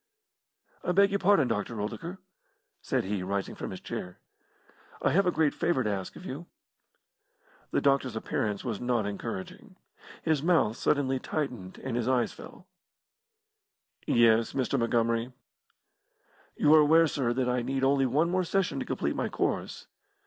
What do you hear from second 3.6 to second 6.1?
his chair; "I have a great favour to